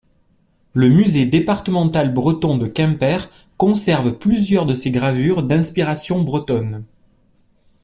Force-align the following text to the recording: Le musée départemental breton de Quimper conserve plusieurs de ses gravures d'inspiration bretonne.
Le 0.73 0.89
musée 0.89 1.27
départemental 1.27 2.11
breton 2.11 2.57
de 2.57 2.65
Quimper 2.65 3.29
conserve 3.57 4.17
plusieurs 4.17 4.65
de 4.65 4.73
ses 4.73 4.89
gravures 4.89 5.43
d'inspiration 5.43 6.23
bretonne. 6.23 6.85